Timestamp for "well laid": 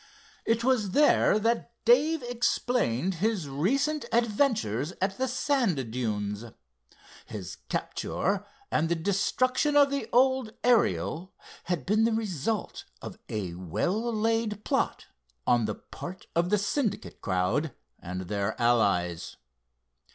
13.53-14.63